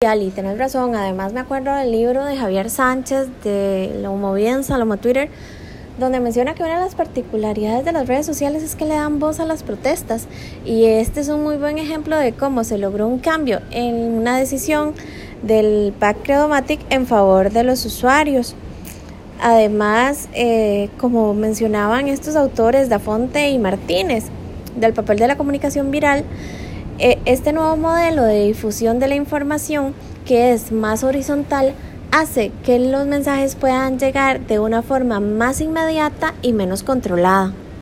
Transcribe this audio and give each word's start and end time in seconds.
Y 0.00 0.30
tenés 0.30 0.56
razón, 0.58 0.94
además 0.94 1.32
me 1.32 1.40
acuerdo 1.40 1.74
del 1.74 1.90
libro 1.90 2.24
de 2.24 2.36
Javier 2.36 2.70
Sánchez 2.70 3.26
de 3.42 3.98
Lomo 4.00 4.32
Bien, 4.32 4.62
Salomo 4.62 4.96
Twitter, 4.96 5.28
donde 5.98 6.20
menciona 6.20 6.54
que 6.54 6.62
una 6.62 6.74
de 6.78 6.84
las 6.84 6.94
particularidades 6.94 7.84
de 7.84 7.90
las 7.90 8.06
redes 8.06 8.24
sociales 8.24 8.62
es 8.62 8.76
que 8.76 8.84
le 8.84 8.94
dan 8.94 9.18
voz 9.18 9.40
a 9.40 9.44
las 9.44 9.64
protestas 9.64 10.28
y 10.64 10.84
este 10.84 11.18
es 11.18 11.28
un 11.28 11.42
muy 11.42 11.56
buen 11.56 11.78
ejemplo 11.78 12.16
de 12.16 12.32
cómo 12.32 12.62
se 12.62 12.78
logró 12.78 13.08
un 13.08 13.18
cambio 13.18 13.60
en 13.72 13.96
una 13.96 14.38
decisión 14.38 14.94
del 15.42 15.92
PAC 15.98 16.22
Credomatic 16.22 16.78
en 16.90 17.04
favor 17.08 17.50
de 17.50 17.64
los 17.64 17.84
usuarios. 17.84 18.54
Además, 19.42 20.28
eh, 20.32 20.90
como 20.98 21.34
mencionaban 21.34 22.06
estos 22.06 22.36
autores, 22.36 22.88
Dafonte 22.88 23.50
y 23.50 23.58
Martínez, 23.58 24.26
del 24.76 24.92
papel 24.92 25.18
de 25.18 25.26
la 25.26 25.36
comunicación 25.36 25.90
viral, 25.90 26.24
este 26.98 27.52
nuevo 27.52 27.76
modelo 27.76 28.24
de 28.24 28.46
difusión 28.46 28.98
de 28.98 29.08
la 29.08 29.14
información, 29.14 29.94
que 30.26 30.52
es 30.52 30.72
más 30.72 31.04
horizontal, 31.04 31.74
hace 32.10 32.50
que 32.64 32.78
los 32.78 33.06
mensajes 33.06 33.54
puedan 33.54 33.98
llegar 33.98 34.40
de 34.46 34.58
una 34.58 34.82
forma 34.82 35.20
más 35.20 35.60
inmediata 35.60 36.34
y 36.42 36.52
menos 36.52 36.82
controlada. 36.82 37.52